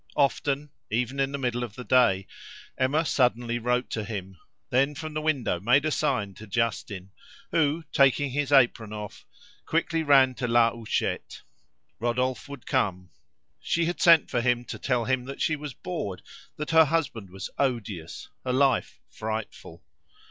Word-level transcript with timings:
Often, 0.15 0.71
even 0.89 1.19
in 1.19 1.31
the 1.31 1.37
middle 1.37 1.63
of 1.63 1.75
the 1.75 1.83
day, 1.83 2.25
Emma 2.75 3.05
suddenly 3.05 3.59
wrote 3.59 3.91
to 3.91 4.03
him, 4.03 4.39
then 4.71 4.95
from 4.95 5.13
the 5.13 5.21
window 5.21 5.59
made 5.59 5.85
a 5.85 5.91
sign 5.91 6.33
to 6.33 6.47
Justin, 6.47 7.11
who, 7.51 7.83
taking 7.91 8.31
his 8.31 8.51
apron 8.51 8.93
off, 8.93 9.27
quickly 9.67 10.01
ran 10.01 10.33
to 10.33 10.47
La 10.47 10.71
Huchette. 10.71 11.43
Rodolphe 11.99 12.49
would 12.49 12.65
come; 12.65 13.11
she 13.59 13.85
had 13.85 14.01
sent 14.01 14.31
for 14.31 14.41
him 14.41 14.65
to 14.65 14.79
tell 14.79 15.05
him 15.05 15.25
that 15.25 15.39
she 15.39 15.55
was 15.55 15.75
bored, 15.75 16.23
that 16.55 16.71
her 16.71 16.85
husband 16.85 17.29
was 17.29 17.51
odious, 17.59 18.27
her 18.43 18.51
life 18.53 18.99
frightful. 19.07 19.83